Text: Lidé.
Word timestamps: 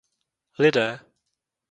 Lidé. 0.61 0.87